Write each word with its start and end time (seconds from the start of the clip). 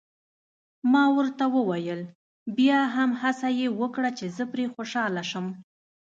ما 0.91 1.03
ورته 1.17 1.43
وویل: 1.55 2.01
بیا 2.57 2.79
هم 2.95 3.09
هڅه 3.21 3.47
یې 3.59 3.67
وکړه، 3.79 4.09
چې 4.17 4.25
زه 4.35 4.43
پرې 4.51 4.65
خوشحاله 4.73 5.23
شم. 5.29 5.47